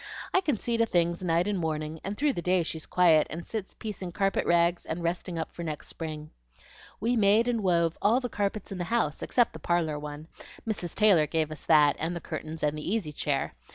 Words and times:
I 0.33 0.41
can 0.41 0.57
see 0.57 0.77
to 0.77 0.85
things 0.87 1.21
night 1.21 1.47
and 1.47 1.59
morning, 1.59 1.99
and 2.03 2.17
through 2.17 2.33
the 2.33 2.41
day 2.41 2.63
she's 2.63 2.87
quiet, 2.87 3.27
and 3.29 3.45
sits 3.45 3.75
piecing 3.75 4.13
carpet 4.13 4.47
rags 4.47 4.83
and 4.83 5.03
resting 5.03 5.37
up 5.37 5.51
for 5.51 5.61
next 5.61 5.89
spring. 5.89 6.31
We 6.99 7.15
made 7.15 7.47
and 7.47 7.61
wove 7.61 7.99
all 8.01 8.19
the 8.19 8.27
carpets 8.27 8.71
in 8.71 8.79
the 8.79 8.85
house, 8.85 9.21
except 9.21 9.53
the 9.53 9.59
parlor 9.59 9.99
one. 9.99 10.27
Mrs. 10.67 10.95
Taylor 10.95 11.27
gave 11.27 11.51
us 11.51 11.65
that, 11.67 11.97
and 11.99 12.15
the 12.15 12.19
curtains, 12.19 12.63
and 12.63 12.75
the 12.75 12.91
easy 12.91 13.11
chair. 13.11 13.53